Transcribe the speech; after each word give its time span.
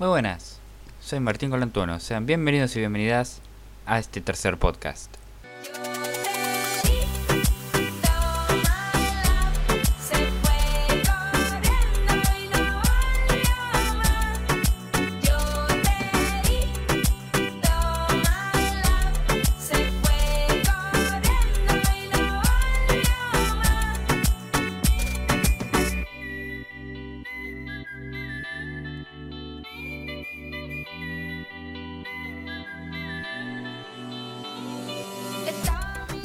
Muy 0.00 0.08
buenas, 0.08 0.58
soy 0.98 1.20
Martín 1.20 1.50
Colantuono. 1.50 2.00
Sean 2.00 2.24
bienvenidos 2.24 2.74
y 2.74 2.78
bienvenidas 2.78 3.42
a 3.84 3.98
este 3.98 4.22
tercer 4.22 4.56
podcast. 4.56 5.14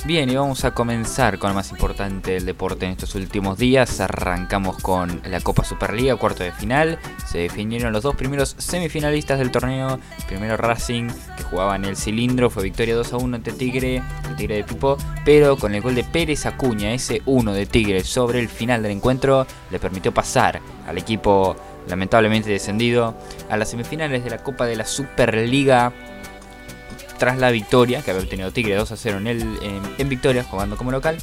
Bien, 0.06 0.30
y 0.30 0.36
vamos 0.36 0.64
a 0.66 0.72
comenzar 0.72 1.40
con 1.40 1.50
lo 1.50 1.56
más 1.56 1.72
importante 1.72 2.34
del 2.34 2.46
deporte 2.46 2.86
en 2.86 2.92
estos 2.92 3.16
últimos 3.16 3.58
días. 3.58 4.00
Arrancamos 4.00 4.78
con 4.78 5.20
la 5.26 5.40
Copa 5.40 5.64
Superliga, 5.64 6.16
cuarto 6.16 6.44
de 6.44 6.52
final. 6.52 7.00
Se 7.26 7.40
definieron 7.40 7.92
los 7.92 8.04
dos 8.04 8.16
primeros 8.16 8.54
semifinalistas 8.60 9.40
del 9.40 9.50
torneo. 9.50 10.00
Primero 10.28 10.58
Racing, 10.58 11.08
que 11.36 11.44
jugaba 11.44 11.76
en 11.76 11.86
el 11.86 11.98
cilindro, 11.98 12.52
fue 12.52 12.62
victoria 12.62 12.94
2 12.94 13.14
a 13.14 13.18
1 13.18 13.36
ante 13.38 13.52
Tigre, 13.52 14.04
el 14.30 14.36
Tigre 14.36 14.58
de 14.58 14.64
Pipo. 14.64 14.96
Pero 15.26 15.58
con 15.58 15.74
el 15.74 15.82
gol 15.82 15.96
de 15.96 16.04
Pérez 16.04 16.46
Acuña, 16.46 16.94
ese 16.94 17.24
1 17.26 17.54
de 17.54 17.66
Tigre 17.66 18.04
sobre 18.04 18.40
el 18.40 18.48
final 18.48 18.84
del 18.84 18.92
encuentro, 18.92 19.48
le 19.72 19.80
permitió 19.80 20.14
pasar 20.14 20.62
al 20.88 21.00
equipo 21.00 21.56
lamentablemente 21.88 22.52
descendido 22.52 23.16
a 23.50 23.58
las 23.58 23.72
semifinales 23.72 24.24
de 24.24 24.30
la 24.30 24.44
Copa 24.44 24.68
de 24.68 24.76
la 24.76 24.86
Superliga 24.86 25.92
tras 27.18 27.38
la 27.38 27.52
victoria 27.52 28.02
que 28.02 28.12
había 28.12 28.24
obtenido 28.24 28.52
Tigre 28.52 28.76
2 28.76 28.92
a 28.92 28.98
0 28.98 29.18
en, 29.18 29.28
el, 29.28 29.60
en, 29.98 30.10
victoria 30.10 30.44
jugando 30.44 30.78
como 30.78 30.92
local. 30.92 31.18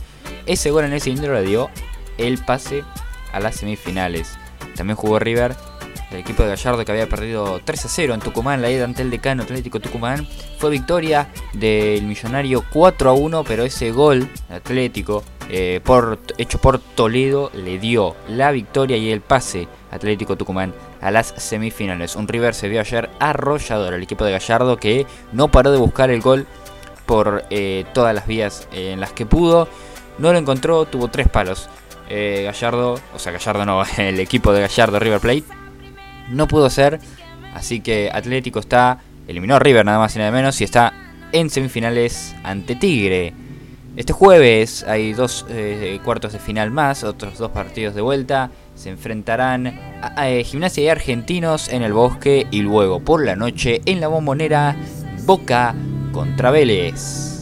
Ese 0.46 0.70
gol 0.70 0.84
en 0.84 0.92
el 0.92 1.00
cilindro 1.00 1.34
le 1.34 1.42
dio 1.42 1.70
el 2.18 2.38
pase 2.38 2.84
a 3.32 3.40
las 3.40 3.56
semifinales. 3.56 4.36
También 4.76 4.96
jugó 4.96 5.18
River, 5.18 5.54
el 6.10 6.18
equipo 6.18 6.42
de 6.42 6.50
Gallardo 6.50 6.84
que 6.84 6.92
había 6.92 7.08
perdido 7.08 7.60
3 7.64 7.84
a 7.84 7.88
0 7.88 8.14
en 8.14 8.20
Tucumán, 8.20 8.62
la 8.62 8.70
ida 8.70 8.84
ante 8.84 9.02
el 9.02 9.10
decano 9.10 9.42
Atlético 9.42 9.80
Tucumán. 9.80 10.26
Fue 10.58 10.70
victoria 10.70 11.28
del 11.52 12.04
Millonario 12.04 12.64
4 12.72 13.10
a 13.10 13.12
1, 13.14 13.44
pero 13.44 13.64
ese 13.64 13.90
gol 13.90 14.28
Atlético 14.50 15.24
eh, 15.48 15.80
hecho 16.38 16.58
por 16.58 16.78
Toledo 16.78 17.50
le 17.54 17.78
dio 17.78 18.16
la 18.28 18.50
victoria 18.52 18.96
y 18.96 19.10
el 19.10 19.20
pase 19.20 19.68
Atlético 19.90 20.36
Tucumán 20.36 20.72
a 21.02 21.10
las 21.10 21.34
semifinales. 21.36 22.16
Un 22.16 22.28
River 22.28 22.54
se 22.54 22.68
vio 22.68 22.80
ayer 22.80 23.10
arrollador 23.18 23.92
el 23.92 24.02
equipo 24.02 24.24
de 24.24 24.32
Gallardo 24.32 24.76
que 24.78 25.06
no 25.32 25.48
paró 25.48 25.72
de 25.72 25.78
buscar 25.78 26.10
el 26.10 26.22
gol 26.22 26.46
por 27.04 27.44
eh, 27.50 27.84
todas 27.92 28.14
las 28.14 28.26
vías 28.26 28.68
en 28.72 29.00
las 29.00 29.12
que 29.12 29.26
pudo. 29.26 29.68
No 30.18 30.32
lo 30.32 30.38
encontró, 30.38 30.86
tuvo 30.86 31.08
tres 31.08 31.28
palos. 31.28 31.68
Eh, 32.08 32.42
Gallardo, 32.44 33.00
o 33.14 33.18
sea, 33.18 33.32
Gallardo 33.32 33.66
no, 33.66 33.82
el 33.98 34.20
equipo 34.20 34.52
de 34.52 34.62
Gallardo 34.62 34.98
River 34.98 35.20
Plate 35.20 35.44
no 36.30 36.46
pudo 36.46 36.70
ser. 36.70 37.00
Así 37.52 37.80
que 37.80 38.10
Atlético 38.12 38.60
está, 38.60 39.00
eliminó 39.26 39.56
a 39.56 39.58
River 39.58 39.84
nada 39.84 39.98
más 39.98 40.14
y 40.16 40.20
nada 40.20 40.30
menos 40.30 40.60
y 40.60 40.64
está 40.64 40.92
en 41.32 41.50
semifinales 41.50 42.34
ante 42.44 42.76
Tigre. 42.76 43.34
Este 43.96 44.12
jueves 44.12 44.84
hay 44.84 45.12
dos 45.12 45.44
eh, 45.50 46.00
cuartos 46.02 46.32
de 46.32 46.38
final 46.38 46.70
más, 46.70 47.04
otros 47.04 47.36
dos 47.36 47.50
partidos 47.50 47.94
de 47.94 48.00
vuelta. 48.00 48.50
Se 48.74 48.90
enfrentarán 48.90 49.66
a, 50.02 50.26
Gimnasia 50.44 50.84
y 50.84 50.88
Argentinos 50.88 51.68
en 51.68 51.82
el 51.82 51.92
Bosque 51.92 52.46
y 52.50 52.62
luego 52.62 53.00
por 53.00 53.24
la 53.24 53.36
noche 53.36 53.80
en 53.86 54.00
la 54.00 54.08
Bombonera 54.08 54.76
Boca 55.24 55.74
contra 56.12 56.50
Vélez. 56.50 57.32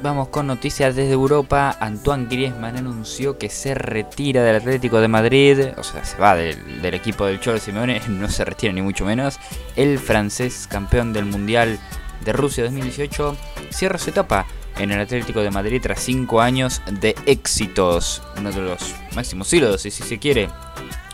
Vamos 0.00 0.28
con 0.28 0.46
noticias 0.46 0.94
desde 0.94 1.12
Europa. 1.12 1.76
Antoine 1.80 2.28
Griezmann 2.30 2.76
anunció 2.76 3.36
que 3.36 3.50
se 3.50 3.74
retira 3.74 4.44
del 4.44 4.56
Atlético 4.56 5.00
de 5.00 5.08
Madrid. 5.08 5.58
O 5.76 5.82
sea, 5.82 6.04
se 6.04 6.16
va 6.18 6.36
del, 6.36 6.94
equipo 6.94 7.26
del 7.26 7.40
Cholo 7.40 7.58
Simeone. 7.58 8.00
No 8.08 8.28
se 8.28 8.44
retira 8.44 8.72
ni 8.72 8.80
mucho 8.80 9.04
menos. 9.04 9.40
El 9.74 9.98
francés 9.98 10.68
campeón 10.70 11.12
del 11.12 11.24
Mundial 11.24 11.80
de 12.24 12.32
Rusia 12.32 12.64
2018 12.64 13.36
cierra 13.70 13.98
su 13.98 14.10
etapa 14.10 14.46
en 14.78 14.92
el 14.92 15.00
Atlético 15.00 15.40
de 15.40 15.50
Madrid 15.50 15.80
tras 15.82 16.00
5 16.00 16.40
años 16.40 16.82
de 17.00 17.14
éxitos. 17.26 18.22
Uno 18.36 18.52
de 18.52 18.62
los 18.62 18.94
máximos 19.14 19.52
hilos, 19.52 19.82
si 19.82 19.90
se 19.90 20.18
quiere. 20.18 20.48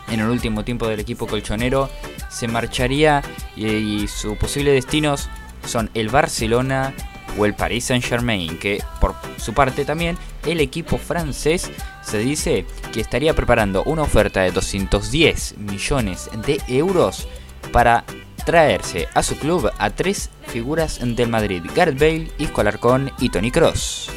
En 0.09 0.19
el 0.19 0.29
último 0.29 0.63
tiempo 0.63 0.87
del 0.87 0.99
equipo 0.99 1.25
colchonero 1.25 1.89
se 2.29 2.47
marcharía 2.47 3.23
y, 3.55 3.65
y 3.65 4.07
sus 4.07 4.37
posibles 4.37 4.75
destinos 4.75 5.29
son 5.65 5.89
el 5.95 6.09
Barcelona, 6.09 6.93
o 7.37 7.45
el 7.45 7.53
Paris 7.53 7.85
Saint 7.85 8.03
Germain, 8.03 8.57
que 8.57 8.83
por 8.99 9.15
su 9.37 9.53
parte 9.53 9.85
también 9.85 10.17
el 10.45 10.59
equipo 10.59 10.97
francés 10.97 11.71
se 12.01 12.19
dice 12.19 12.65
que 12.93 13.01
estaría 13.01 13.33
preparando 13.33 13.83
una 13.83 14.03
oferta 14.03 14.41
de 14.41 14.51
210 14.51 15.57
millones 15.57 16.29
de 16.45 16.61
euros 16.67 17.27
para 17.71 18.05
traerse 18.45 19.07
a 19.13 19.23
su 19.23 19.37
club 19.37 19.71
a 19.77 19.89
tres 19.89 20.29
figuras 20.55 21.01
del 21.03 21.27
Madrid, 21.27 21.63
Gareth 21.75 21.99
Bale, 21.99 22.31
Isco 22.37 22.61
Alarcón 22.61 23.11
y 23.19 23.27
Tony 23.27 23.51
Cross. 23.51 24.14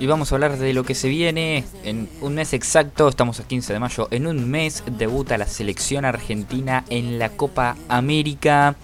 Y 0.00 0.06
vamos 0.06 0.30
a 0.30 0.36
hablar 0.36 0.58
de 0.58 0.72
lo 0.72 0.84
que 0.84 0.94
se 0.94 1.08
viene 1.08 1.64
en 1.82 2.08
un 2.20 2.34
mes 2.34 2.52
exacto, 2.52 3.08
estamos 3.08 3.40
a 3.40 3.46
15 3.46 3.72
de 3.72 3.78
mayo, 3.78 4.08
en 4.10 4.26
un 4.26 4.48
mes 4.48 4.84
debuta 4.98 5.38
la 5.38 5.46
selección 5.46 6.04
argentina 6.04 6.84
en 6.88 7.18
la 7.18 7.30
Copa 7.30 7.76
América. 7.88 8.76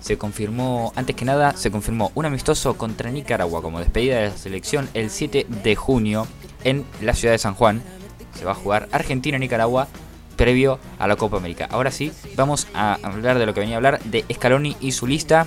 Se 0.00 0.18
confirmó, 0.18 0.92
antes 0.96 1.16
que 1.16 1.24
nada, 1.24 1.56
se 1.56 1.70
confirmó 1.70 2.12
un 2.14 2.26
amistoso 2.26 2.76
contra 2.76 3.10
Nicaragua 3.10 3.62
como 3.62 3.80
despedida 3.80 4.18
de 4.18 4.28
la 4.28 4.36
selección 4.36 4.88
el 4.94 5.10
7 5.10 5.46
de 5.62 5.76
junio 5.76 6.26
en 6.62 6.84
la 7.00 7.14
ciudad 7.14 7.32
de 7.34 7.38
San 7.38 7.54
Juan. 7.54 7.82
Se 8.38 8.44
va 8.44 8.52
a 8.52 8.56
jugar 8.56 8.88
Argentina-Nicaragua 8.92 9.88
previo 10.36 10.78
a 10.98 11.08
la 11.08 11.16
Copa 11.16 11.38
América. 11.38 11.66
Ahora 11.70 11.90
sí, 11.90 12.12
vamos 12.36 12.68
a 12.74 12.98
hablar 13.02 13.38
de 13.38 13.46
lo 13.46 13.54
que 13.54 13.60
venía 13.60 13.76
a 13.76 13.78
hablar 13.78 14.02
de 14.04 14.24
Scaloni 14.32 14.76
y 14.80 14.92
su 14.92 15.06
lista 15.06 15.46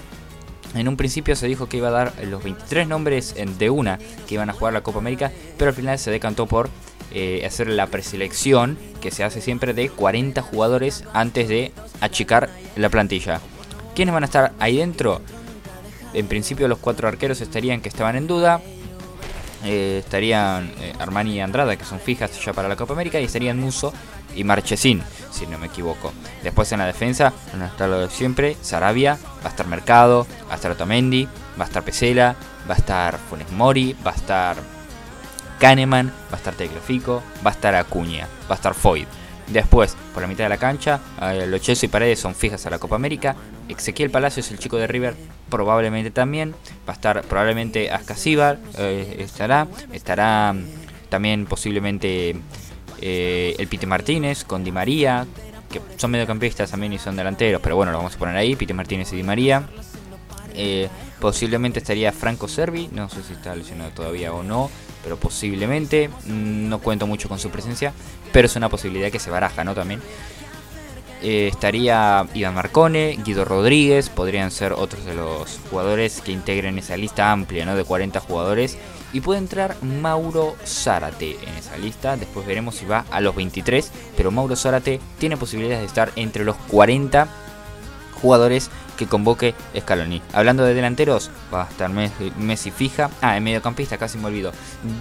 en 0.76 0.88
un 0.88 0.98
principio 0.98 1.36
se 1.36 1.48
dijo 1.48 1.68
que 1.68 1.78
iba 1.78 1.88
a 1.88 1.92
dar 1.92 2.14
los 2.26 2.44
23 2.44 2.88
nombres 2.88 3.36
de 3.58 3.70
una 3.70 4.00
que 4.28 4.36
iban 4.36 4.50
a 4.50 4.54
jugar 4.54 4.74
la 4.74 4.82
Copa 4.82 5.00
América, 5.00 5.32
pero 5.58 5.70
al 5.70 5.76
final 5.76 5.98
se 6.00 6.12
decantó 6.12 6.46
por 6.46 6.70
eh, 7.12 7.44
hacer 7.46 7.70
la 7.70 7.88
preselección 7.88 8.78
que 9.02 9.12
se 9.12 9.24
hace 9.24 9.42
siempre 9.42 9.74
de 9.74 9.90
40 9.90 10.42
jugadores 10.42 11.04
antes 11.14 11.48
de 11.48 11.72
achicar 12.02 12.50
la 12.76 12.90
plantilla. 12.90 13.40
¿Quiénes 13.96 14.14
van 14.14 14.24
a 14.24 14.28
estar 14.28 14.54
ahí 14.60 14.78
dentro? 14.78 15.22
En 16.14 16.28
principio 16.28 16.68
los 16.68 16.80
cuatro 16.80 17.08
arqueros 17.08 17.42
estarían 17.42 17.82
que 17.82 17.90
estaban 17.90 18.16
en 18.16 18.28
duda. 18.28 18.62
Eh, 19.70 19.98
estarían 20.00 20.72
eh, 20.80 20.94
Armani 20.98 21.34
y 21.34 21.40
Andrada, 21.42 21.76
que 21.76 21.84
son 21.84 22.00
fijas 22.00 22.32
ya 22.42 22.54
para 22.54 22.70
la 22.70 22.78
Copa 22.78 22.94
América, 22.94 23.20
y 23.20 23.26
estarían 23.26 23.60
Muso 23.60 23.92
y 24.34 24.46
Marchesín, 24.46 25.04
si 25.30 25.46
no 25.46 25.58
me 25.58 25.68
equivoco. 25.68 26.14
Después 26.42 26.72
en 26.72 26.80
la 26.80 26.86
defensa 26.86 27.34
van 27.52 27.64
a 27.64 27.68
estar 27.68 27.90
lo 27.90 28.00
de 28.00 28.10
siempre, 28.10 28.56
Sarabia, 28.62 29.18
va 29.44 29.48
a 29.48 29.50
estar 29.50 29.68
Mercado, 29.68 30.26
va 30.48 30.54
a 30.54 30.56
estar 30.56 30.72
Otamendi, 30.72 31.28
va 31.60 31.66
a 31.66 31.68
estar 31.68 31.84
Pesela, 31.84 32.38
va 32.70 32.76
a 32.76 32.78
estar 32.78 33.18
Funes 33.18 33.52
Mori, 33.52 33.94
va 34.06 34.12
a 34.12 34.16
estar 34.16 34.56
Kahneman, 35.60 36.14
va 36.32 36.36
a 36.36 36.38
estar 36.38 36.54
Teclofico, 36.54 37.22
va 37.46 37.50
a 37.52 37.54
estar 37.54 37.76
Acuña, 37.76 38.26
va 38.50 38.54
a 38.54 38.56
estar 38.56 38.74
Foyd. 38.74 39.08
Después, 39.48 39.98
por 40.14 40.22
la 40.22 40.30
mitad 40.30 40.46
de 40.46 40.50
la 40.50 40.58
cancha, 40.58 41.02
eh, 41.22 41.46
Locheso 41.46 41.86
y 41.86 41.90
Paredes 41.90 42.20
son 42.20 42.36
fijas 42.36 42.66
a 42.66 42.70
la 42.70 42.80
Copa 42.80 42.96
América. 42.96 43.36
Ezequiel 43.68 44.12
Palacios, 44.12 44.50
el 44.52 44.60
chico 44.60 44.78
de 44.78 44.88
River, 44.88 45.16
probablemente 45.50 46.12
también. 46.12 46.52
Va 46.88 46.94
a 46.94 46.96
estar 46.96 47.22
probablemente 47.24 47.90
Ascasíbar, 47.92 48.60
eh, 48.78 49.18
estará. 49.20 49.68
Estará 49.92 50.56
También 51.10 51.46
posiblemente 51.46 52.36
eh, 53.02 53.56
el 53.58 53.68
Pite 53.68 53.86
Martínez 53.86 54.44
con 54.44 54.64
Di 54.64 54.72
María, 54.72 55.26
que 55.72 55.82
son 55.98 56.12
mediocampistas 56.12 56.72
también 56.72 56.94
y 56.94 57.00
son 57.00 57.16
delanteros, 57.16 57.62
pero 57.62 57.76
bueno, 57.76 57.92
lo 57.92 58.00
vamos 58.00 58.16
a 58.16 58.18
poner 58.18 58.36
ahí, 58.36 58.56
Pite 58.56 58.74
Martínez 58.74 59.12
y 59.14 59.18
Di 59.18 59.24
María. 59.24 59.64
Eh, 60.54 60.90
posiblemente 61.20 61.80
estaría 61.80 62.12
Franco 62.12 62.48
Servi, 62.48 62.90
no 62.92 63.10
sé 63.10 63.22
si 63.24 63.34
está 63.34 63.56
lesionado 63.56 63.92
todavía 63.92 64.34
o 64.34 64.42
no, 64.42 64.72
pero 65.04 65.18
posiblemente, 65.18 66.10
mm, 66.10 66.70
no 66.70 66.80
cuento 66.80 67.06
mucho 67.06 67.30
con 67.30 67.38
su 67.38 67.50
presencia, 67.50 67.94
pero 68.34 68.48
es 68.48 68.56
una 68.56 68.70
posibilidad 68.70 69.12
que 69.12 69.20
se 69.20 69.30
baraja, 69.30 69.64
¿no? 69.64 69.76
También. 69.76 70.02
Eh, 71.22 71.48
estaría 71.52 72.28
Iván 72.34 72.54
Marcone, 72.54 73.18
Guido 73.26 73.44
Rodríguez, 73.44 74.10
podrían 74.10 74.52
ser 74.52 74.74
otros 74.74 75.06
de 75.06 75.16
los 75.16 75.60
jugadores 75.70 76.22
que 76.22 76.32
integren 76.32 76.78
esa 76.78 76.96
lista 76.96 77.32
amplia, 77.32 77.66
¿no? 77.66 77.76
De 77.76 77.84
40 77.84 78.20
jugadores. 78.20 78.78
Y 79.14 79.22
puede 79.22 79.40
entrar 79.40 79.76
Mauro 79.82 80.56
Zárate 80.66 81.38
en 81.42 81.56
esa 81.58 81.78
lista. 81.78 82.18
Después 82.18 82.46
veremos 82.46 82.76
si 82.76 82.86
va 82.86 83.06
a 83.10 83.22
los 83.22 83.36
23. 83.36 83.92
Pero 84.16 84.32
Mauro 84.32 84.56
Zárate 84.56 85.00
tiene 85.18 85.38
posibilidades 85.38 85.82
de 85.82 85.88
estar 85.88 86.12
entre 86.16 86.44
los 86.44 86.56
40 86.68 87.28
jugadores 88.18 88.70
que 88.98 89.08
convoque 89.08 89.56
Scaloni. 89.78 90.22
Hablando 90.34 90.64
de 90.64 90.74
delanteros, 90.74 91.30
va 91.54 91.64
a 91.64 91.70
estar 91.70 91.90
Messi 91.90 92.72
fija. 92.72 93.10
Ah, 93.22 93.38
en 93.38 93.44
mediocampista, 93.44 93.98
casi 93.98 94.18
me 94.18 94.26
olvido. 94.26 94.52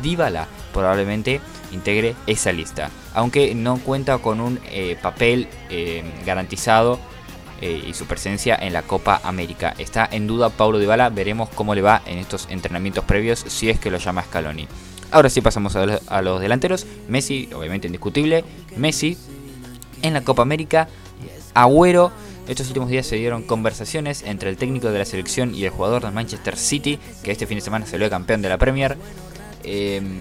Dybala 0.03 0.47
probablemente 0.73 1.41
integre 1.73 2.15
esa 2.27 2.53
lista. 2.53 2.91
Aunque 3.15 3.55
no 3.55 3.79
cuenta 3.79 4.19
con 4.19 4.41
un 4.41 4.61
eh, 4.71 4.97
papel 5.01 5.49
eh, 5.71 6.05
garantizado 6.25 7.01
eh, 7.61 7.85
y 7.89 7.95
su 7.95 8.07
presencia 8.07 8.55
en 8.61 8.73
la 8.73 8.83
Copa 8.83 9.21
América. 9.25 9.75
Está 9.79 10.07
en 10.11 10.27
duda 10.27 10.51
Paulo 10.51 10.79
Dybala, 10.79 11.09
veremos 11.09 11.49
cómo 11.49 11.75
le 11.75 11.83
va 11.83 12.03
en 12.07 12.19
estos 12.19 12.47
entrenamientos 12.51 13.05
previos 13.05 13.45
si 13.49 13.71
es 13.71 13.81
que 13.81 13.91
lo 13.91 13.99
llama 13.99 14.23
Scaloni. 14.23 14.69
Ahora 15.11 15.31
sí 15.31 15.41
pasamos 15.41 15.75
a 15.77 16.23
los 16.23 16.41
delanteros. 16.41 16.87
Messi, 17.09 17.49
obviamente 17.55 17.87
indiscutible. 17.87 18.45
Messi 18.77 19.17
en 20.03 20.13
la 20.13 20.23
Copa 20.23 20.43
América. 20.43 20.89
Agüero 21.55 22.13
estos 22.49 22.69
últimos 22.69 22.89
días 22.89 23.07
se 23.07 23.17
dieron 23.17 23.43
conversaciones 23.43 24.23
entre 24.23 24.51
el 24.51 24.57
técnico 24.57 24.91
de 24.91 24.99
la 24.99 25.05
selección 25.05 25.55
y 25.55 25.65
el 25.65 25.71
jugador 25.71 26.03
del 26.03 26.13
Manchester 26.13 26.57
City, 26.57 26.99
que 27.23 27.33
este 27.33 27.47
fin 27.47 27.59
de 27.59 27.63
semana 27.63 27.87
salió 27.87 28.09
campeón 28.09 28.43
de 28.43 28.49
la 28.49 28.59
Premier. 28.59 28.97
Eh, 29.65 30.21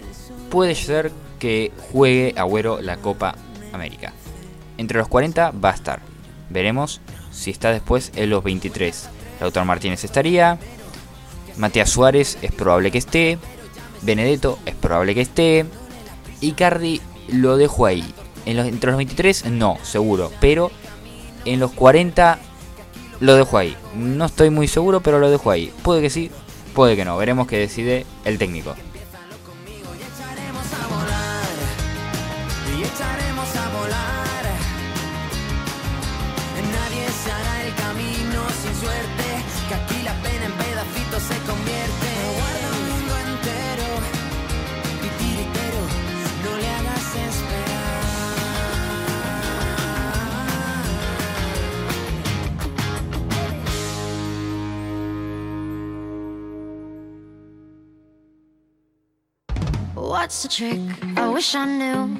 puede 0.49 0.73
ser 0.73 1.11
que 1.39 1.71
juegue 1.91 2.33
Agüero 2.35 2.81
la 2.81 2.97
Copa 2.97 3.35
América. 3.73 4.13
Entre 4.77 4.97
los 4.97 5.07
40 5.07 5.51
va 5.51 5.71
a 5.71 5.75
estar. 5.75 6.01
Veremos 6.49 7.01
si 7.31 7.51
está 7.51 7.71
después 7.71 8.11
en 8.15 8.29
los 8.29 8.43
23. 8.43 9.09
Lautaro 9.39 9.65
Martínez 9.65 10.03
estaría. 10.03 10.57
Matías 11.57 11.89
Suárez 11.89 12.37
es 12.41 12.51
probable 12.51 12.91
que 12.91 12.97
esté. 12.97 13.37
Benedetto 14.01 14.59
es 14.65 14.75
probable 14.75 15.13
que 15.13 15.21
esté. 15.21 15.65
Icardi 16.41 17.01
lo 17.27 17.57
dejo 17.57 17.85
ahí. 17.85 18.03
entre 18.45 18.91
los 18.91 18.97
23 18.97 19.45
no, 19.45 19.77
seguro. 19.83 20.31
Pero 20.39 20.71
en 21.45 21.59
los 21.59 21.71
40 21.71 22.39
lo 23.19 23.35
dejo 23.35 23.57
ahí. 23.57 23.75
No 23.95 24.25
estoy 24.25 24.49
muy 24.49 24.67
seguro, 24.67 25.01
pero 25.01 25.19
lo 25.19 25.29
dejo 25.29 25.51
ahí. 25.51 25.71
Puede 25.83 26.01
que 26.01 26.09
sí, 26.09 26.31
puede 26.73 26.95
que 26.95 27.05
no. 27.05 27.17
Veremos 27.17 27.47
qué 27.47 27.57
decide 27.57 28.05
el 28.25 28.37
técnico. 28.37 28.75
What's 60.25 60.41
the 60.41 60.49
trick? 60.49 60.81
I 61.17 61.29
wish 61.29 61.53
I 61.53 61.65
knew. 61.65 62.19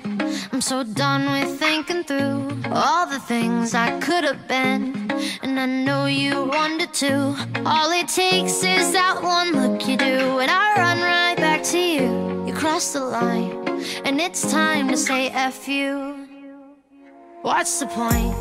I'm 0.54 0.62
so 0.62 0.84
done 0.84 1.26
with 1.32 1.58
thinking 1.58 2.04
through 2.04 2.62
all 2.72 3.08
the 3.08 3.18
things 3.18 3.74
I 3.74 4.00
could 4.00 4.24
have 4.24 4.48
been. 4.48 5.10
And 5.42 5.60
I 5.60 5.66
know 5.66 6.06
you 6.06 6.44
wanted 6.44 6.94
to. 7.02 7.36
All 7.66 7.92
it 7.92 8.08
takes 8.08 8.62
is 8.62 8.92
that 8.94 9.24
one 9.24 9.54
look 9.54 9.88
you 9.88 9.98
do. 9.98 10.38
And 10.38 10.52
I 10.52 10.76
run 10.78 11.02
right 11.02 11.36
back 11.36 11.64
to 11.74 11.80
you. 11.80 12.46
You 12.46 12.54
cross 12.54 12.94
the 12.94 13.00
line. 13.00 13.50
And 14.06 14.22
it's 14.22 14.52
time 14.52 14.88
to 14.90 14.98
say 14.98 15.30
F 15.30 15.68
you. 15.68 16.28
What's 17.42 17.80
the 17.80 17.88
point 17.88 18.36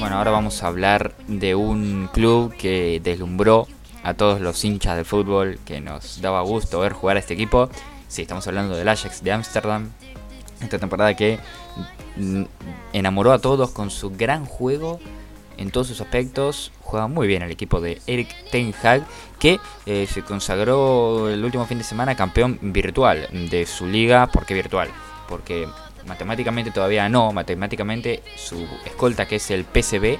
bueno, 0.00 0.18
ahora 0.18 0.32
vamos 0.32 0.62
a 0.62 0.66
hablar 0.66 1.14
de 1.26 1.54
un 1.54 2.10
club 2.12 2.54
que 2.58 3.00
deslumbró 3.02 3.68
a 4.02 4.12
todos 4.12 4.42
los 4.42 4.62
hinchas 4.64 4.96
del 4.96 5.06
fútbol, 5.06 5.58
que 5.64 5.80
nos 5.80 6.20
daba 6.20 6.42
gusto 6.42 6.80
ver 6.80 6.92
jugar 6.92 7.16
a 7.16 7.20
este 7.20 7.32
equipo 7.32 7.70
Sí, 8.08 8.22
estamos 8.22 8.46
hablando 8.46 8.74
del 8.74 8.88
Ajax 8.88 9.22
de 9.22 9.32
Ámsterdam. 9.32 9.90
Esta 10.62 10.78
temporada 10.78 11.14
que 11.14 11.38
enamoró 12.92 13.32
a 13.32 13.38
todos 13.38 13.70
con 13.70 13.90
su 13.90 14.10
gran 14.10 14.44
juego 14.46 14.98
en 15.58 15.70
todos 15.70 15.88
sus 15.88 16.00
aspectos. 16.00 16.72
Juega 16.80 17.06
muy 17.06 17.26
bien 17.26 17.42
el 17.42 17.50
equipo 17.50 17.80
de 17.80 18.00
Eric 18.06 18.34
Ten 18.50 18.74
Hag, 18.82 19.06
que 19.38 19.60
eh, 19.84 20.08
se 20.10 20.22
consagró 20.22 21.28
el 21.28 21.44
último 21.44 21.66
fin 21.66 21.78
de 21.78 21.84
semana 21.84 22.16
campeón 22.16 22.58
virtual 22.62 23.28
de 23.50 23.66
su 23.66 23.86
liga. 23.86 24.26
¿Por 24.28 24.46
qué 24.46 24.54
virtual? 24.54 24.88
Porque 25.28 25.68
matemáticamente 26.06 26.70
todavía 26.70 27.08
no. 27.10 27.32
Matemáticamente 27.32 28.22
su 28.36 28.66
escolta, 28.86 29.28
que 29.28 29.36
es 29.36 29.50
el 29.50 29.64
PCB 29.64 30.18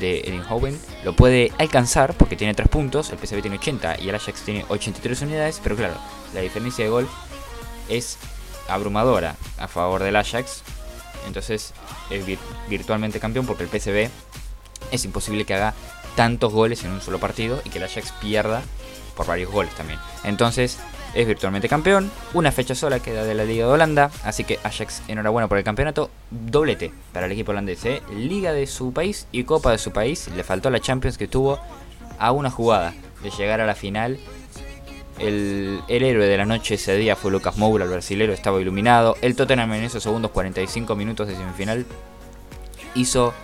de 0.00 0.20
Eindhoven, 0.26 0.78
lo 1.04 1.14
puede 1.14 1.52
alcanzar 1.58 2.14
porque 2.14 2.36
tiene 2.36 2.54
3 2.54 2.68
puntos. 2.68 3.10
El 3.10 3.18
PCB 3.18 3.42
tiene 3.42 3.58
80 3.58 4.00
y 4.00 4.08
el 4.08 4.14
Ajax 4.16 4.42
tiene 4.42 4.64
83 4.68 5.22
unidades. 5.22 5.60
Pero 5.62 5.76
claro, 5.76 5.94
la 6.34 6.40
diferencia 6.40 6.84
de 6.84 6.90
gol 6.90 7.08
es 7.88 8.18
abrumadora 8.68 9.36
a 9.58 9.68
favor 9.68 10.02
del 10.02 10.16
Ajax. 10.16 10.62
Entonces 11.26 11.72
es 12.10 12.24
virtualmente 12.68 13.20
campeón 13.20 13.46
porque 13.46 13.64
el 13.64 13.68
PSV 13.68 14.10
es 14.90 15.04
imposible 15.04 15.44
que 15.44 15.54
haga 15.54 15.74
tantos 16.16 16.52
goles 16.52 16.84
en 16.84 16.92
un 16.92 17.00
solo 17.00 17.18
partido 17.18 17.60
y 17.64 17.70
que 17.70 17.78
el 17.78 17.84
Ajax 17.84 18.12
pierda 18.20 18.62
por 19.16 19.26
varios 19.26 19.50
goles 19.50 19.74
también. 19.74 19.98
Entonces 20.24 20.78
es 21.14 21.26
virtualmente 21.26 21.68
campeón, 21.68 22.10
una 22.34 22.52
fecha 22.52 22.74
sola 22.74 23.00
queda 23.00 23.24
de 23.24 23.34
la 23.34 23.44
Liga 23.44 23.66
de 23.66 23.72
Holanda, 23.72 24.10
así 24.24 24.44
que 24.44 24.60
Ajax 24.62 25.02
enhorabuena 25.08 25.48
por 25.48 25.58
el 25.58 25.64
campeonato, 25.64 26.10
doblete 26.30 26.92
para 27.12 27.26
el 27.26 27.32
equipo 27.32 27.50
holandés, 27.52 27.84
¿eh? 27.86 28.02
Liga 28.14 28.52
de 28.52 28.66
su 28.66 28.92
país 28.92 29.26
y 29.32 29.44
Copa 29.44 29.72
de 29.72 29.78
su 29.78 29.90
país, 29.90 30.28
le 30.36 30.44
faltó 30.44 30.70
la 30.70 30.80
Champions 30.80 31.18
que 31.18 31.26
tuvo 31.26 31.58
a 32.18 32.30
una 32.30 32.50
jugada 32.50 32.94
de 33.22 33.30
llegar 33.30 33.60
a 33.60 33.66
la 33.66 33.74
final 33.74 34.18
el, 35.18 35.82
héroe 35.88 36.26
de 36.26 36.36
la 36.36 36.46
noche 36.46 36.74
ese 36.74 36.96
día 36.96 37.16
fue 37.16 37.30
Lucas 37.30 37.56
Moura, 37.56 37.84
el 37.84 37.90
brasilero, 37.90 38.32
estaba 38.32 38.60
iluminado. 38.60 39.16
El 39.20 39.36
Tottenham 39.36 39.72
en 39.74 39.84
esos 39.84 40.02
segundos 40.02 40.30
45 40.30 40.94
minutos 40.96 41.28
de 41.28 41.36
semifinal 41.36 41.86
hizo 42.94 43.34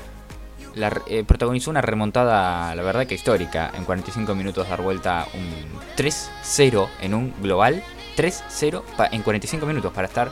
la, 0.74 0.92
eh, 1.06 1.24
protagonizó 1.24 1.70
una 1.70 1.80
remontada, 1.80 2.74
la 2.74 2.82
verdad 2.82 3.06
que 3.06 3.14
histórica. 3.14 3.70
En 3.76 3.84
45 3.84 4.34
minutos 4.34 4.68
dar 4.68 4.82
vuelta 4.82 5.26
un 5.34 5.96
3-0 5.96 6.88
en 7.00 7.14
un 7.14 7.34
global. 7.42 7.82
3-0 8.16 8.82
en 9.10 9.22
45 9.22 9.66
minutos 9.66 9.92
para 9.92 10.06
estar 10.06 10.30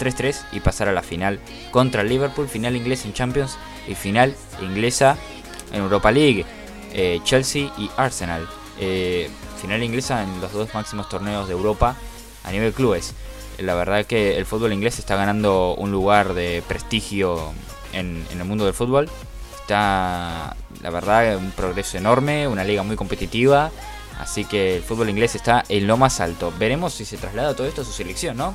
3-3 0.00 0.44
y 0.52 0.60
pasar 0.60 0.88
a 0.88 0.92
la 0.92 1.02
final 1.02 1.40
contra 1.70 2.02
Liverpool. 2.02 2.48
Final 2.48 2.76
inglesa 2.76 3.06
en 3.06 3.14
Champions 3.14 3.58
y 3.88 3.94
final 3.94 4.34
inglesa 4.60 5.16
en 5.72 5.82
Europa 5.82 6.10
League. 6.10 6.44
Eh, 6.92 7.20
Chelsea 7.24 7.70
y 7.78 7.90
Arsenal. 7.96 8.48
Eh, 8.78 9.30
final 9.66 9.82
inglesa 9.82 10.22
en 10.22 10.40
los 10.40 10.52
dos 10.52 10.72
máximos 10.74 11.08
torneos 11.08 11.48
de 11.48 11.52
Europa 11.52 11.96
a 12.44 12.52
nivel 12.52 12.72
clubes. 12.72 13.14
La 13.58 13.74
verdad 13.74 14.06
que 14.06 14.36
el 14.36 14.46
fútbol 14.46 14.72
inglés 14.72 15.00
está 15.00 15.16
ganando 15.16 15.74
un 15.74 15.90
lugar 15.90 16.34
de 16.34 16.62
prestigio 16.68 17.52
en, 17.92 18.24
el 18.30 18.44
mundo 18.44 18.64
del 18.64 18.74
fútbol. 18.74 19.10
Está, 19.60 20.54
la 20.82 20.90
verdad, 20.90 21.36
un 21.36 21.50
progreso 21.50 21.98
enorme, 21.98 22.46
una 22.46 22.62
liga 22.62 22.84
muy 22.84 22.94
competitiva. 22.94 23.72
Así 24.20 24.44
que 24.44 24.76
el 24.76 24.82
fútbol 24.82 25.10
inglés 25.10 25.34
está 25.34 25.64
en 25.68 25.88
lo 25.88 25.96
más 25.96 26.20
alto. 26.20 26.52
Veremos 26.60 26.94
si 26.94 27.04
se 27.04 27.16
traslada 27.16 27.56
todo 27.56 27.66
esto 27.66 27.82
a 27.82 27.84
su 27.84 27.92
selección, 27.92 28.36
¿no? 28.36 28.54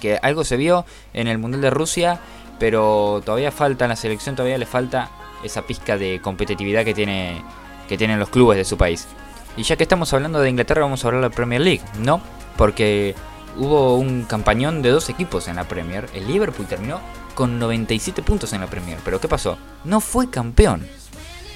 Que 0.00 0.18
algo 0.20 0.42
se 0.42 0.56
vio 0.56 0.84
en 1.12 1.28
el 1.28 1.38
Mundial 1.38 1.60
de 1.62 1.70
Rusia, 1.70 2.18
pero 2.58 3.22
todavía 3.24 3.52
falta 3.52 3.84
en 3.84 3.90
la 3.90 3.96
selección, 3.96 4.34
todavía 4.34 4.58
le 4.58 4.66
falta 4.66 5.10
esa 5.44 5.62
pizca 5.62 5.96
de 5.96 6.20
competitividad 6.20 6.84
que, 6.84 6.92
tiene, 6.92 7.40
que 7.88 7.96
tienen 7.96 8.18
los 8.18 8.30
clubes 8.30 8.58
de 8.58 8.64
su 8.64 8.76
país. 8.76 9.06
Y 9.56 9.62
ya 9.62 9.76
que 9.76 9.84
estamos 9.84 10.12
hablando 10.12 10.40
de 10.40 10.50
Inglaterra, 10.50 10.82
vamos 10.82 11.04
a 11.04 11.08
hablar 11.08 11.22
de 11.22 11.28
la 11.28 11.34
Premier 11.34 11.60
League, 11.60 11.82
¿no? 11.98 12.20
Porque 12.56 13.14
hubo 13.56 13.96
un 13.96 14.24
campañón 14.24 14.82
de 14.82 14.90
dos 14.90 15.08
equipos 15.08 15.48
en 15.48 15.56
la 15.56 15.64
Premier. 15.64 16.08
El 16.12 16.26
Liverpool 16.26 16.66
terminó 16.66 17.00
con 17.34 17.58
97 17.58 18.22
puntos 18.22 18.52
en 18.52 18.60
la 18.60 18.66
Premier. 18.66 18.98
Pero 19.04 19.20
¿qué 19.20 19.28
pasó? 19.28 19.56
No 19.84 20.00
fue 20.00 20.28
campeón. 20.28 20.86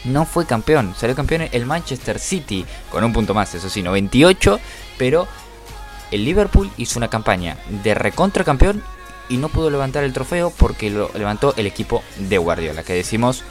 No 0.05 0.25
fue 0.25 0.47
campeón. 0.47 0.95
Salió 0.97 1.17
campeón 1.17 1.49
el 1.51 1.67
Manchester 1.67 2.19
City 2.19 2.65
con 2.91 3.03
un 3.03 3.13
punto 3.13 3.35
más, 3.35 3.55
eso 3.55 3.69
sí, 3.69 3.83
98. 3.83 4.61
Pero 4.97 5.27
el 6.11 6.25
Liverpool 6.25 6.71
hizo 6.77 6.99
una 6.99 7.09
campaña 7.09 7.57
de 7.83 7.95
recontra 7.95 8.45
campeón 8.45 8.83
y 9.29 9.37
no 9.37 9.49
pudo 9.49 9.71
levantar 9.71 10.05
el 10.05 10.13
trofeo 10.13 10.51
porque 10.57 10.91
lo 10.91 11.11
levantó 11.15 11.53
el 11.57 11.67
equipo 11.67 12.03
de 12.17 12.39
Guardiola. 12.39 12.85
Que 12.85 12.95
decimos, 12.95 13.43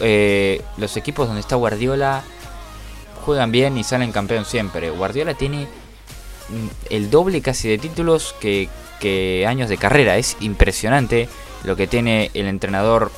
eh, 0.00 0.60
los 0.76 0.96
equipos 0.96 1.28
donde 1.28 1.40
está 1.40 1.54
Guardiola 1.54 2.24
juegan 3.20 3.52
bien 3.52 3.78
y 3.78 3.84
salen 3.84 4.12
campeón 4.12 4.44
siempre. 4.44 4.90
Guardiola 4.90 5.34
tiene 5.34 5.68
el 6.90 7.10
doble 7.10 7.40
casi 7.40 7.68
de 7.68 7.78
títulos 7.78 8.34
que, 8.40 8.68
que 8.98 9.46
años 9.46 9.68
de 9.68 9.76
carrera. 9.76 10.16
Es 10.16 10.36
impresionante 10.40 11.28
lo 11.64 11.76
que 11.76 11.86
tiene 11.86 12.30
el 12.34 12.46
entrenador 12.46 13.12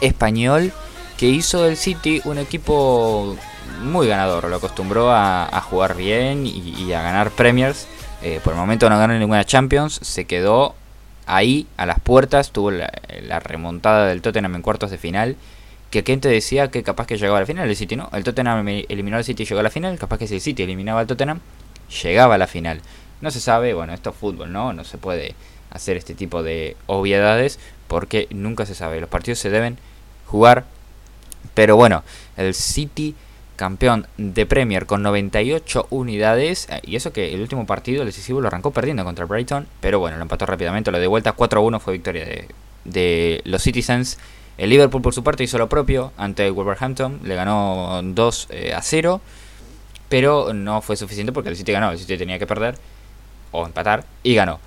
español 0.00 0.72
que 1.16 1.26
hizo 1.26 1.64
del 1.64 1.76
City 1.76 2.22
un 2.24 2.38
equipo 2.38 3.36
muy 3.82 4.06
ganador. 4.06 4.48
Lo 4.48 4.56
acostumbró 4.56 5.10
a, 5.12 5.60
jugar 5.68 5.96
bien 5.96 6.46
y, 6.46 6.92
a 6.92 7.02
ganar 7.02 7.30
Premiers. 7.30 7.86
Eh, 8.22 8.40
por 8.42 8.52
el 8.52 8.58
momento 8.58 8.88
no 8.88 8.98
ganó 8.98 9.18
ninguna 9.18 9.44
Champions. 9.44 9.98
Se 10.02 10.24
quedó 10.24 10.74
ahí 11.26 11.66
a 11.76 11.86
las 11.86 12.00
puertas. 12.00 12.52
Tuvo 12.52 12.70
la, 12.70 12.90
remontada 13.40 14.06
del 14.06 14.22
Tottenham 14.22 14.56
en 14.56 14.62
cuartos 14.62 14.90
de 14.90 14.98
final. 14.98 15.36
Que 15.90 16.04
quien 16.04 16.20
te 16.20 16.28
decía 16.28 16.70
que 16.70 16.82
capaz 16.82 17.06
que 17.06 17.16
llegaba 17.16 17.38
a 17.38 17.40
la 17.40 17.46
final 17.46 17.68
el 17.68 17.76
City, 17.76 17.96
¿no? 17.96 18.10
El 18.12 18.24
Tottenham 18.24 18.66
eliminó 18.68 19.16
al 19.16 19.24
City 19.24 19.42
y 19.42 19.46
llegó 19.46 19.60
a 19.60 19.62
la 19.62 19.70
final. 19.70 19.98
Capaz 19.98 20.18
que 20.18 20.26
si 20.26 20.34
el 20.34 20.40
City 20.40 20.62
eliminaba 20.62 21.00
al 21.00 21.06
Tottenham, 21.06 21.40
llegaba 22.02 22.34
a 22.34 22.38
la 22.38 22.46
final. 22.46 22.80
No 23.20 23.30
se 23.30 23.40
sabe, 23.40 23.74
bueno, 23.74 23.94
esto 23.94 24.10
es 24.10 24.16
fútbol, 24.16 24.52
¿no? 24.52 24.72
No 24.72 24.84
se 24.84 24.98
puede 24.98 25.34
hacer 25.70 25.96
este 25.96 26.14
tipo 26.14 26.42
de 26.42 26.76
obviedades 26.86 27.58
porque 27.88 28.28
nunca 28.30 28.66
se 28.66 28.74
sabe. 28.74 29.00
Los 29.00 29.08
partidos 29.08 29.38
se 29.38 29.50
deben 29.50 29.78
jugar. 30.26 30.64
Pero 31.54 31.76
bueno, 31.76 32.02
el 32.36 32.54
City 32.54 33.14
campeón 33.58 34.06
de 34.16 34.46
Premier 34.46 34.86
con 34.86 35.02
98 35.02 35.88
unidades. 35.90 36.68
Eh, 36.70 36.80
y 36.84 36.96
eso 36.96 37.12
que 37.12 37.34
el 37.34 37.42
último 37.42 37.66
partido, 37.66 38.02
el 38.02 38.08
decisivo, 38.08 38.40
lo 38.40 38.46
arrancó 38.46 38.70
perdiendo 38.70 39.04
contra 39.04 39.26
Brighton. 39.26 39.66
Pero 39.80 39.98
bueno, 39.98 40.16
lo 40.16 40.22
empató 40.22 40.46
rápidamente. 40.46 40.90
Lo 40.90 40.98
de 40.98 41.06
vuelta 41.06 41.36
4-1 41.36 41.80
fue 41.80 41.94
victoria 41.94 42.24
de, 42.84 43.42
los 43.44 43.62
Citizens. 43.62 44.18
El 44.58 44.70
Liverpool 44.70 45.00
por 45.00 45.14
su 45.14 45.22
parte 45.22 45.44
hizo 45.44 45.56
lo 45.56 45.68
propio 45.68 46.12
ante 46.16 46.50
Wolverhampton. 46.50 47.20
Le 47.22 47.36
ganó 47.36 48.00
2 48.02 48.48
eh, 48.50 48.74
a 48.74 48.82
0. 48.82 49.20
Pero 50.08 50.52
no 50.52 50.82
fue 50.82 50.96
suficiente 50.96 51.32
porque 51.32 51.48
el 51.48 51.56
City 51.56 51.72
ganó. 51.72 51.90
El 51.90 51.98
City 51.98 52.18
tenía 52.18 52.38
que 52.38 52.46
perder 52.46 52.76
o 53.52 53.64
empatar 53.64 54.04
y 54.22 54.34
ganó. 54.34 54.58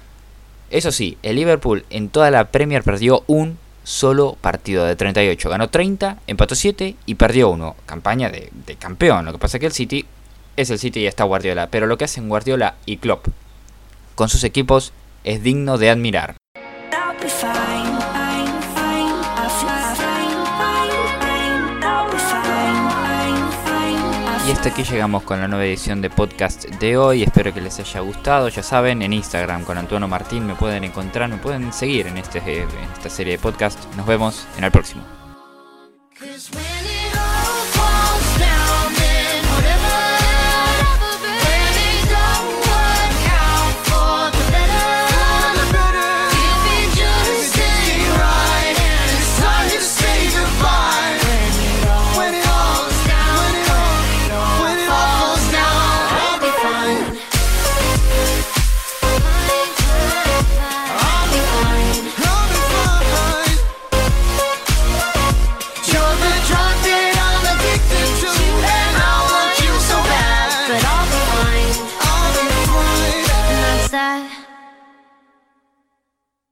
Eso 0.69 0.91
sí, 0.91 1.17
el 1.21 1.35
Liverpool 1.35 1.85
en 1.89 2.09
toda 2.09 2.31
la 2.31 2.45
Premier 2.45 2.83
perdió 2.83 3.23
un 3.27 3.57
solo 3.83 4.37
partido 4.39 4.85
de 4.85 4.95
38. 4.95 5.49
Ganó 5.49 5.69
30, 5.69 6.19
empató 6.27 6.55
7 6.55 6.95
y 7.05 7.15
perdió 7.15 7.49
1. 7.49 7.75
Campaña 7.85 8.29
de, 8.29 8.49
campeón. 8.79 9.25
Lo 9.25 9.33
que 9.33 9.39
pasa 9.39 9.57
es 9.57 9.59
que 9.59 9.67
el 9.67 9.73
City 9.73 10.05
es 10.55 10.69
el 10.69 10.79
City 10.79 11.01
y 11.01 11.07
está 11.07 11.25
Guardiola. 11.25 11.67
Pero 11.67 11.87
lo 11.87 11.97
que 11.97 12.05
hacen 12.05 12.29
Guardiola 12.29 12.75
y 12.85 12.97
Klopp 12.97 13.27
con 14.15 14.29
sus 14.29 14.43
equipos 14.45 14.93
es 15.23 15.43
digno 15.43 15.77
de 15.77 15.89
admirar. 15.89 16.35
Y 24.51 24.53
hasta 24.53 24.67
aquí 24.67 24.83
llegamos 24.83 25.23
con 25.23 25.39
la 25.39 25.47
nueva 25.47 25.63
edición 25.63 26.01
de 26.01 26.09
podcast 26.09 26.65
de 26.65 26.97
hoy. 26.97 27.23
Espero 27.23 27.53
que 27.53 27.61
les 27.61 27.79
haya 27.79 28.01
gustado. 28.01 28.49
Ya 28.49 28.61
saben, 28.61 29.01
en 29.01 29.13
Instagram 29.13 29.63
con 29.63 29.77
Antonio 29.77 30.09
Martín 30.09 30.45
me 30.45 30.55
pueden 30.55 30.83
encontrar, 30.83 31.29
me 31.29 31.37
pueden 31.37 31.71
seguir 31.71 32.07
en, 32.07 32.17
este, 32.17 32.39
en 32.39 32.67
esta 32.93 33.09
serie 33.09 33.37
de 33.37 33.39
podcast. 33.39 33.79
Nos 33.95 34.05
vemos 34.05 34.45
en 34.57 34.65
el 34.65 34.71
próximo. 34.71 35.03